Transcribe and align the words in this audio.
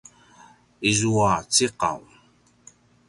izua 0.89 1.33
ciqaw 1.53 1.99